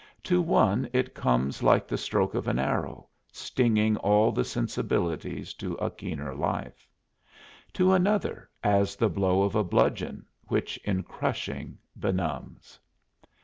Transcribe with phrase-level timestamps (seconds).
[0.23, 5.73] To one it comes like the stroke of an arrow, stinging all the sensibilities to
[5.75, 6.87] a keener life;
[7.73, 12.79] to another as the blow of a bludgeon, which in crushing benumbs.